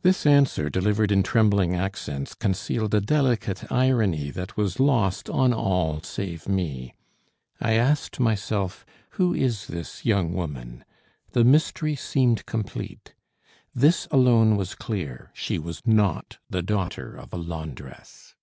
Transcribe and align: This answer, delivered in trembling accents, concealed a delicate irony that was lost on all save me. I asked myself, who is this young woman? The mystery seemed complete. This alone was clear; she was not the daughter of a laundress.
This 0.00 0.24
answer, 0.24 0.70
delivered 0.70 1.12
in 1.12 1.22
trembling 1.22 1.74
accents, 1.74 2.32
concealed 2.32 2.94
a 2.94 3.00
delicate 3.02 3.70
irony 3.70 4.30
that 4.30 4.56
was 4.56 4.80
lost 4.80 5.28
on 5.28 5.52
all 5.52 6.00
save 6.00 6.48
me. 6.48 6.94
I 7.60 7.72
asked 7.74 8.18
myself, 8.18 8.86
who 9.20 9.34
is 9.34 9.66
this 9.66 10.02
young 10.02 10.32
woman? 10.32 10.82
The 11.32 11.44
mystery 11.44 11.94
seemed 11.94 12.46
complete. 12.46 13.14
This 13.74 14.08
alone 14.10 14.56
was 14.56 14.74
clear; 14.74 15.30
she 15.34 15.58
was 15.58 15.82
not 15.86 16.38
the 16.48 16.62
daughter 16.62 17.14
of 17.14 17.30
a 17.34 17.36
laundress. 17.36 18.34